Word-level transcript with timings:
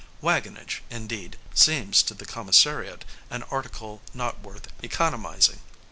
Wagonage, 0.19 0.81
indeed, 0.89 1.37
seems 1.53 2.01
to 2.01 2.15
the 2.15 2.25
commissariat, 2.25 3.03
an 3.29 3.43
article 3.51 4.01
not 4.15 4.41
worth 4.41 4.67
economizing. 4.83 5.59